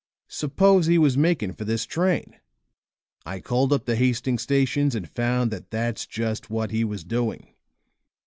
[0.33, 2.37] Suppose he was making for this train.
[3.23, 7.53] I called up the Hastings station and found that that's just what he was doing.